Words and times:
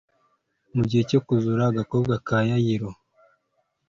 Mu 0.75 0.83
gihe 0.89 1.03
cyo 1.09 1.19
kuzura 1.25 1.63
agakobwa 1.67 2.13
ka 2.27 2.37
Yayiro, 2.49 2.89